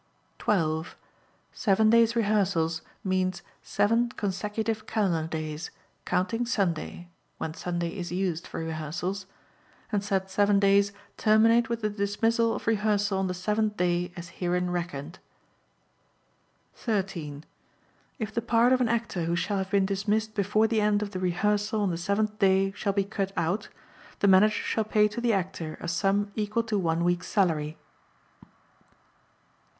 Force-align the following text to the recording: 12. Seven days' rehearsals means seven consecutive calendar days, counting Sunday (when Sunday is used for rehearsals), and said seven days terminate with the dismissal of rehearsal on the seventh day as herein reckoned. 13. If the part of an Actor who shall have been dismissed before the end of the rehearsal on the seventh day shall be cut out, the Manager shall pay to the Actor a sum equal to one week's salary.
12. 0.39 0.95
Seven 1.53 1.91
days' 1.91 2.15
rehearsals 2.15 2.81
means 3.03 3.43
seven 3.61 4.09
consecutive 4.09 4.87
calendar 4.87 5.27
days, 5.29 5.69
counting 6.05 6.43
Sunday 6.43 7.07
(when 7.37 7.53
Sunday 7.53 7.95
is 7.95 8.11
used 8.11 8.47
for 8.47 8.61
rehearsals), 8.61 9.27
and 9.91 10.03
said 10.03 10.27
seven 10.31 10.59
days 10.59 10.91
terminate 11.17 11.69
with 11.69 11.81
the 11.81 11.89
dismissal 11.91 12.55
of 12.55 12.65
rehearsal 12.65 13.19
on 13.19 13.27
the 13.27 13.35
seventh 13.35 13.77
day 13.77 14.11
as 14.17 14.29
herein 14.29 14.71
reckoned. 14.71 15.19
13. 16.73 17.45
If 18.17 18.33
the 18.33 18.41
part 18.41 18.73
of 18.73 18.81
an 18.81 18.89
Actor 18.89 19.25
who 19.25 19.35
shall 19.35 19.59
have 19.59 19.69
been 19.69 19.85
dismissed 19.85 20.33
before 20.33 20.65
the 20.65 20.81
end 20.81 21.03
of 21.03 21.11
the 21.11 21.19
rehearsal 21.19 21.81
on 21.81 21.91
the 21.91 21.95
seventh 21.95 22.39
day 22.39 22.71
shall 22.75 22.91
be 22.93 23.03
cut 23.03 23.31
out, 23.37 23.69
the 24.17 24.27
Manager 24.27 24.63
shall 24.63 24.83
pay 24.83 25.07
to 25.09 25.21
the 25.21 25.33
Actor 25.33 25.77
a 25.79 25.87
sum 25.87 26.31
equal 26.35 26.63
to 26.63 26.79
one 26.79 27.03
week's 27.03 27.27
salary. 27.27 27.77